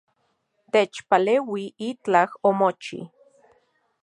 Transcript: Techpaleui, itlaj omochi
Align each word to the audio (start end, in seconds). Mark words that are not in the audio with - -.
Techpaleui, 0.71 1.63
itlaj 1.89 2.29
omochi 2.49 2.99